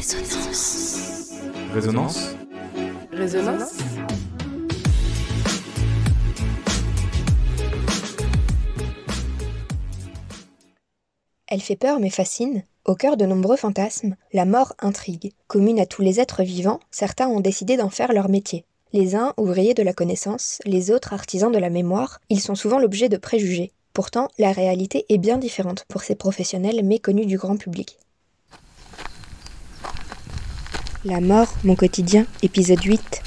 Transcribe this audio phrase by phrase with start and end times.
[0.00, 1.30] Résonance.
[1.74, 2.36] Résonance
[3.12, 3.78] Résonance
[11.48, 12.64] Elle fait peur mais fascine.
[12.86, 15.34] Au cœur de nombreux fantasmes, la mort intrigue.
[15.48, 18.64] Commune à tous les êtres vivants, certains ont décidé d'en faire leur métier.
[18.94, 22.78] Les uns ouvriers de la connaissance, les autres artisans de la mémoire, ils sont souvent
[22.78, 23.70] l'objet de préjugés.
[23.92, 27.98] Pourtant, la réalité est bien différente pour ces professionnels méconnus du grand public.
[31.06, 33.22] La mort, mon quotidien, épisode 8.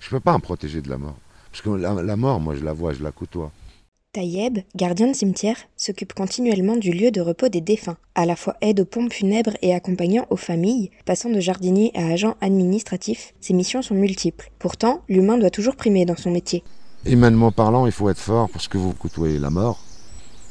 [0.00, 1.14] Je peux pas me protéger de la mort.
[1.52, 3.52] Parce que la, la mort, moi, je la vois, je la côtoie.
[4.12, 8.56] Taïeb, gardien de cimetière, s'occupe continuellement du lieu de repos des défunts, à la fois
[8.60, 13.54] aide aux pompes funèbres et accompagnant aux familles, passant de jardinier à agent administratif, ses
[13.54, 14.50] missions sont multiples.
[14.58, 16.64] Pourtant, l'humain doit toujours primer dans son métier.
[17.04, 19.78] Humainement parlant, il faut être fort parce que vous côtoyez la mort.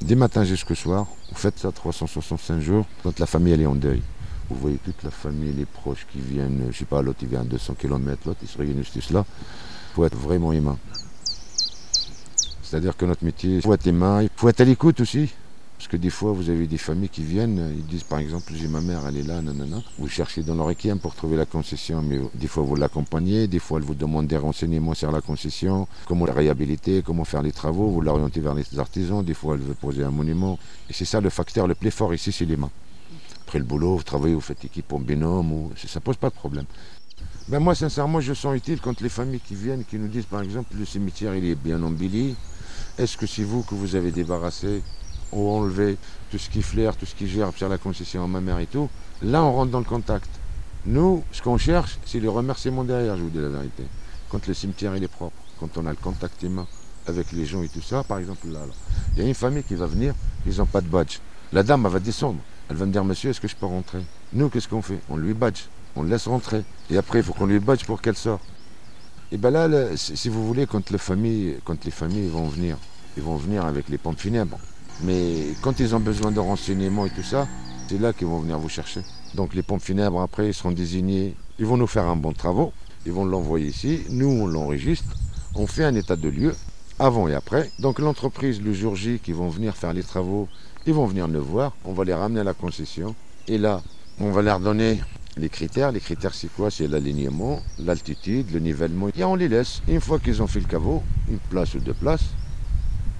[0.00, 3.74] Dès matin jusqu'au soir, vous faites ça 365 jours, quand la famille elle est en
[3.74, 4.02] deuil.
[4.48, 7.42] Vous voyez toute la famille, les proches qui viennent, je sais pas, l'autre il vient
[7.42, 9.24] à 200 km, l'autre il se réunissent tous là.
[9.28, 10.78] Il faut être vraiment humain.
[12.62, 15.34] C'est-à-dire que notre métier, il faut être humain, il faut être à l'écoute aussi.
[15.80, 18.68] Parce que des fois, vous avez des familles qui viennent, ils disent par exemple, j'ai
[18.68, 19.80] ma mère, elle est là, nanana.
[19.98, 23.78] Vous cherchez dans requiem pour trouver la concession, mais des fois vous l'accompagnez, des fois
[23.78, 27.88] elle vous demande des renseignements sur la concession, comment la réhabiliter, comment faire les travaux,
[27.88, 30.58] vous l'orientez vers les artisans, des fois elle veut poser un monument.
[30.90, 32.70] Et c'est ça le facteur le plus fort ici, c'est les mains.
[33.46, 35.72] Après le boulot, vous travaillez, vous faites équipe en binôme, ou...
[35.86, 36.66] ça pose pas de problème.
[37.48, 40.42] Ben moi, sincèrement, je sens utile quand les familles qui viennent, qui nous disent par
[40.42, 42.36] exemple, le cimetière il est bien embelli,
[42.98, 44.82] est-ce que c'est vous que vous avez débarrassé?
[45.32, 45.96] Ou enlevé
[46.30, 48.66] tout ce qui flaire, tout ce qui gère sur la concession à ma mère et
[48.66, 48.88] tout
[49.22, 50.28] Là, on rentre dans le contact.
[50.86, 53.84] Nous, ce qu'on cherche, c'est le remerciement derrière, je vous dis la vérité.
[54.30, 56.66] Quand le cimetière est propre, quand on a le contact humain
[57.06, 58.60] avec les gens et tout ça, par exemple là,
[59.14, 60.14] il y a une famille qui va venir,
[60.46, 61.18] ils n'ont pas de badge.
[61.52, 62.38] La dame, elle va descendre.
[62.70, 64.00] Elle va me dire, monsieur, est-ce que je peux rentrer?
[64.32, 65.00] Nous, qu'est-ce qu'on fait?
[65.10, 65.64] On lui badge,
[65.96, 66.62] on le laisse rentrer.
[66.88, 68.42] Et après, il faut qu'on lui badge pour qu'elle sorte.
[69.32, 72.76] Et bien là, si vous voulez, quand, quand les familles vont venir,
[73.16, 74.58] ils vont venir avec les pompes funèbres.
[75.02, 77.48] Mais quand ils ont besoin de renseignements et tout ça,
[77.88, 79.00] c'est là qu'ils vont venir vous chercher.
[79.34, 81.34] Donc les pompes funèbres, après, ils seront désignés.
[81.58, 82.72] Ils vont nous faire un bon travaux.
[83.06, 84.00] Ils vont l'envoyer ici.
[84.10, 85.16] Nous, on l'enregistre.
[85.54, 86.54] On fait un état de lieu,
[86.98, 87.70] avant et après.
[87.78, 90.48] Donc l'entreprise, le jour J, qui vont venir faire les travaux,
[90.86, 91.72] ils vont venir nous voir.
[91.84, 93.14] On va les ramener à la concession.
[93.48, 93.82] Et là,
[94.20, 95.00] on va leur donner
[95.36, 95.92] les critères.
[95.92, 96.70] Les critères, c'est quoi?
[96.70, 99.08] C'est l'alignement, l'altitude, le nivellement.
[99.16, 99.82] Et on les laisse.
[99.88, 102.26] Une fois qu'ils ont fait le caveau, une place ou deux places,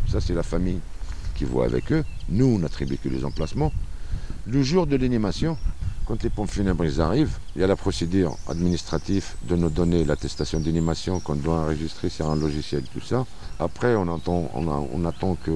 [0.09, 0.81] ça, c'est la famille
[1.41, 2.05] qui voit avec eux.
[2.29, 3.73] Nous, on n'attribue que les emplacements.
[4.47, 5.57] Le jour de l'animation,
[6.05, 10.61] quand les pompes funèbres arrivent, il y a la procédure administrative de nous donner l'attestation
[10.61, 13.25] d'animation qu'on doit enregistrer sur un logiciel, tout ça.
[13.63, 15.51] Après, on attend, que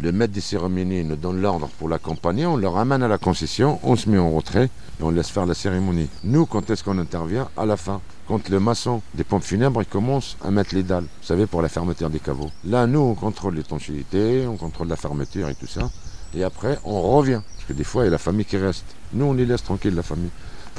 [0.00, 2.46] le maître des cérémonies nous donne l'ordre pour l'accompagner.
[2.46, 5.44] On le ramène à la concession, on se met en retrait et on laisse faire
[5.44, 6.08] la cérémonie.
[6.24, 7.50] Nous, quand est-ce qu'on intervient?
[7.58, 8.00] À la fin.
[8.26, 11.60] Quand le maçon des pompes funèbres il commence à mettre les dalles, vous savez, pour
[11.60, 12.50] la fermeture des caveaux.
[12.64, 15.90] Là, nous, on contrôle l'étanchéité, on contrôle la fermeture et tout ça.
[16.32, 17.42] Et après, on revient.
[17.56, 18.86] Parce que des fois, il y a la famille qui reste.
[19.12, 20.30] Nous, on les laisse tranquilles, la famille.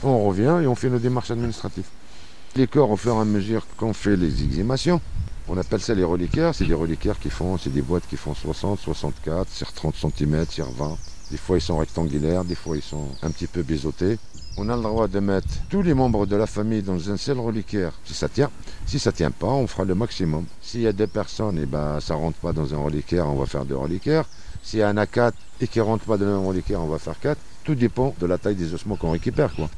[0.03, 1.85] On revient et on fait nos démarches administratives.
[2.55, 4.99] Les corps, au fur et à mesure qu'on fait les exhumations,
[5.47, 6.53] on appelle ça les reliquaires.
[6.55, 10.45] C'est des reliquaires qui font, c'est des boîtes qui font 60, 64, sur 30 cm,
[10.49, 10.97] sur 20.
[11.31, 14.17] Des fois, ils sont rectangulaires, des fois, ils sont un petit peu biseautés.
[14.57, 17.39] On a le droit de mettre tous les membres de la famille dans un seul
[17.39, 18.51] reliquaire, si ça tient.
[18.85, 20.45] Si ça tient pas, on fera le maximum.
[20.61, 23.45] S'il y a deux personnes, et ben, ça rentre pas dans un reliquaire, on va
[23.45, 24.25] faire deux reliquaires.
[24.61, 27.17] S'il y en a quatre et qui rentrent pas dans même reliquaire, on va faire
[27.17, 27.39] quatre.
[27.63, 29.69] Tout dépend de la taille des ossements qu'on récupère, quoi.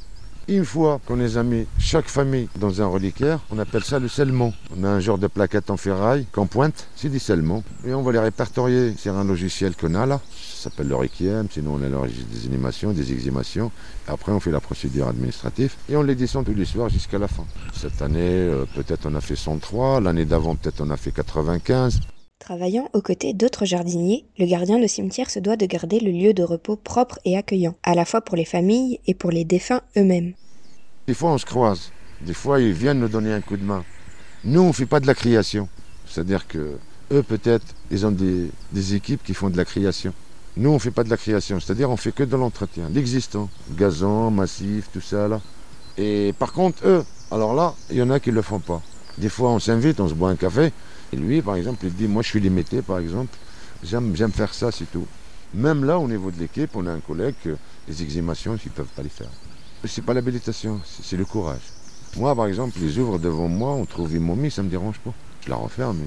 [0.50, 4.09] Une fois qu'on les a mis, chaque famille, dans un reliquaire, on appelle ça le
[4.09, 4.54] scellement.
[4.78, 7.64] On a un genre de plaquette en ferraille qu'on pointe, c'est des scellements.
[7.86, 10.20] Et on va les répertorier sur un logiciel qu'on a là.
[10.36, 13.72] Ça s'appelle le requiem, sinon on a le registre des animations, des exhumations.
[14.09, 17.30] Après, on fait la procédure administrative et on les descend tous les soirs jusqu'à la
[17.30, 17.46] fin.
[17.74, 20.02] Cette année, euh, peut-être on a fait 103.
[20.02, 22.02] L'année d'avant, peut-être on a fait 95.
[22.44, 26.34] Travaillant aux côtés d'autres jardiniers, le gardien de cimetière se doit de garder le lieu
[26.34, 29.80] de repos propre et accueillant, à la fois pour les familles et pour les défunts
[29.95, 30.34] eux-mêmes.
[31.07, 31.94] Des fois, on se croise.
[32.19, 33.86] Des fois, ils viennent nous donner un coup de main.
[34.44, 35.69] Nous, on ne fait pas de la création.
[36.06, 36.78] C'est-à-dire que
[37.13, 40.13] eux, peut-être, ils ont des, des équipes qui font de la création.
[40.57, 41.62] Nous, on ne fait pas de la création.
[41.62, 43.50] C'est-à-dire, on fait que de l'entretien, l'existant.
[43.72, 45.40] Gazon, massif, tout ça, là.
[45.98, 48.81] Et par contre, eux, alors là, il y en a qui ne le font pas.
[49.18, 50.74] Des fois, on s'invite, on se boit un café.
[51.13, 53.38] Et lui, par exemple, il dit, moi, je suis limité, par exemple.
[53.83, 55.06] J'aime, faire ça, c'est tout.
[55.54, 57.36] Même là, au niveau de l'équipe, on a un collègue
[57.88, 59.30] les exhumations, ils ne peuvent pas les faire.
[59.86, 61.62] C'est pas l'habilitation, c'est le courage.
[62.18, 65.13] Moi, par exemple, les ouvres devant moi, on trouve une momie, ça me dérange pas.
[65.45, 65.98] Je la referme.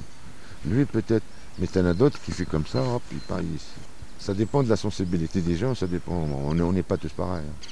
[0.64, 1.25] Mais lui, peut-être.
[1.59, 3.67] Mais t'en as d'autres qui fait comme ça, hop, il ici.
[4.19, 6.14] Ça dépend de la sensibilité des gens, ça dépend.
[6.14, 7.44] On n'est pas tous pareils.
[7.47, 7.69] Hein.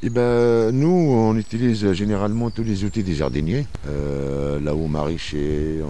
[0.00, 3.66] Eh ben, nous, on utilise généralement tous les outils des jardiniers.
[3.88, 5.82] Euh, la houe maraîcher,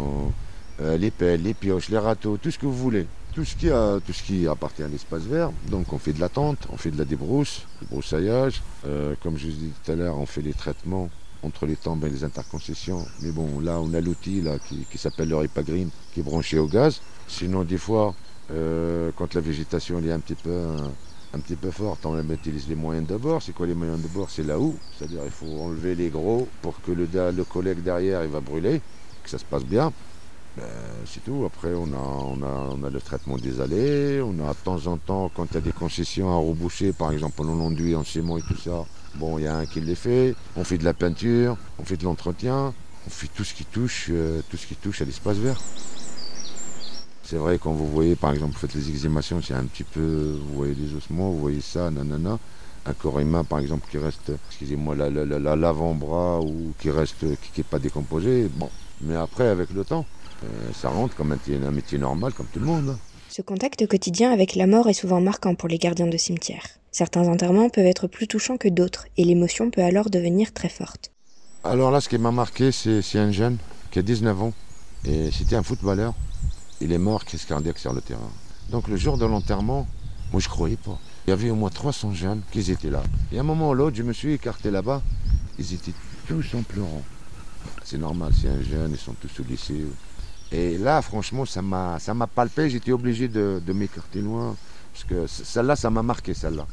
[0.80, 3.06] euh, les pelles, les pioches, les râteaux, tout ce que vous voulez.
[3.34, 5.50] Tout ce qui, a, tout ce qui appartient à l'espace vert.
[5.70, 8.62] Donc on fait de la tente, on fait de la débrousse, du broussaillage.
[8.86, 11.10] Euh, comme je vous ai dit tout à l'heure, on fait les traitements
[11.42, 13.04] entre les tombes et les interconcessions.
[13.20, 14.42] Mais bon, là, on a l'outil
[14.90, 17.02] qui, s'appelle le Ripagreen, qui est branché au gaz.
[17.26, 18.14] Sinon, des fois,
[18.52, 20.50] euh, quand la végétation est un petit peu
[21.34, 23.42] un petit peu forte, on utilise les moyens de bord.
[23.42, 24.30] C'est quoi les moyens de bord?
[24.30, 28.24] C'est la houe, c'est-à-dire il faut enlever les gros pour que le, le collègue derrière
[28.24, 28.80] il va brûler,
[29.22, 29.92] que ça se passe bien.
[30.56, 30.64] Ben,
[31.06, 31.44] c'est tout.
[31.46, 34.20] Après, on a, on, a, le traitement des allées.
[34.20, 37.12] On a de temps en temps, quand il y a des concessions à reboucher, par
[37.12, 38.84] exemple en enduit, en ciment et tout ça,
[39.14, 40.34] bon, il y a un qui les fait.
[40.56, 42.74] On fait de la peinture, on fait de l'entretien,
[43.06, 45.60] on fait tout ce qui touche, euh, tout ce qui touche à l'espace vert.
[47.30, 50.38] C'est vrai, quand vous voyez, par exemple, vous faites les exhumations, c'est un petit peu,
[50.40, 52.38] vous voyez des ossements, vous voyez ça, nanana.
[52.86, 57.78] Un corps humain, par exemple, qui reste, excusez-moi, l'avant-bras ou qui reste, qui n'est pas
[57.78, 58.48] décomposé.
[58.56, 58.70] Bon,
[59.02, 60.06] mais après, avec le temps,
[60.42, 62.96] euh, ça rentre comme un, un métier normal, comme tout le monde.
[63.28, 66.64] Ce contact quotidien avec la mort est souvent marquant pour les gardiens de cimetière.
[66.92, 71.10] Certains enterrements peuvent être plus touchants que d'autres, et l'émotion peut alors devenir très forte.
[71.62, 73.58] Alors là, ce qui m'a marqué, c'est un jeune
[73.90, 74.54] qui a 19 ans,
[75.04, 76.14] et c'était un footballeur
[76.80, 78.30] il est mort, crise cardiaque sur le terrain?
[78.70, 79.86] Donc le jour de l'enterrement,
[80.32, 80.98] moi je croyais pas.
[81.26, 83.02] Il y avait au moins 300 jeunes qui étaient là.
[83.32, 85.02] Et à un moment ou l'autre, je me suis écarté là-bas.
[85.58, 85.92] Ils étaient
[86.26, 87.02] tous en pleurant.
[87.84, 89.86] C'est normal, c'est un jeune, ils sont tous au lycée.
[90.52, 92.70] Et là, franchement, ça m'a, palpé.
[92.70, 94.56] J'étais obligé de, m'écarter loin.
[94.92, 96.66] Parce que celle-là, ça m'a marqué, celle-là.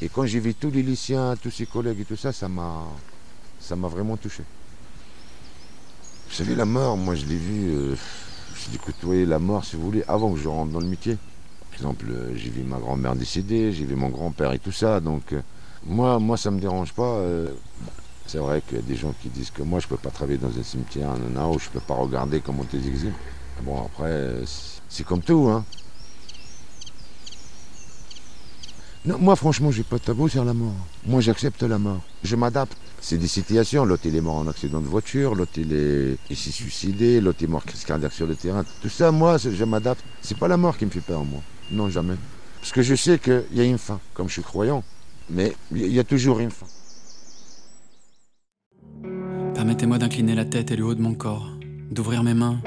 [0.00, 2.84] Et quand j'ai vu tous les lycéens, tous ses collègues et tout ça, ça m'a,
[3.60, 4.42] ça m'a vraiment touché.
[6.28, 7.70] Vous savez, la mort, moi, je l'ai vu.
[7.70, 7.96] Euh,
[8.70, 11.16] j'ai côtoyer la mort, si vous voulez, avant que je rentre dans le métier.
[11.70, 15.00] Par exemple, euh, j'ai vu ma grand-mère décédée, j'ai vu mon grand-père et tout ça.
[15.00, 15.40] Donc, euh,
[15.86, 17.02] moi, moi, ça me dérange pas.
[17.02, 17.48] Euh,
[18.26, 20.38] c'est vrai qu'il y a des gens qui disent que moi, je peux pas travailler
[20.38, 23.14] dans un cimetière, non, ou je peux pas regarder comment on exilent.
[23.62, 24.34] Bon, après,
[24.88, 25.64] c'est comme tout, hein.
[29.06, 30.74] Non, moi, franchement, j'ai pas de tabou sur la mort.
[31.06, 32.02] Moi, j'accepte la mort.
[32.22, 32.76] Je m'adapte.
[33.00, 33.86] C'est des situations.
[33.86, 35.34] L'autre, il est mort en accident de voiture.
[35.34, 37.18] L'autre, il est, il s'est suicidé.
[37.22, 38.62] L'autre, est mort crise cardiaque sur le terrain.
[38.82, 40.04] Tout ça, moi, je m'adapte.
[40.20, 41.40] C'est pas la mort qui me fait peur, moi.
[41.70, 42.16] Non, jamais.
[42.60, 44.84] Parce que je sais qu'il y a une fin, comme je suis croyant.
[45.30, 46.66] Mais il y a toujours une fin.
[49.54, 51.48] Permettez-moi d'incliner la tête et le haut de mon corps,
[51.90, 52.60] d'ouvrir mes mains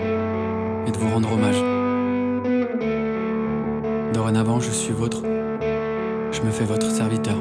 [0.88, 1.62] et de vous rendre hommage.
[4.14, 5.33] Dorénavant, je suis votre
[6.44, 7.38] me votre serviteur.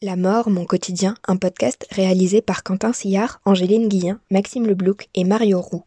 [0.00, 5.24] La mort, mon quotidien, un podcast réalisé par Quentin Sillard, Angéline Guillen, Maxime Leblouc et
[5.24, 5.84] Mario Roux.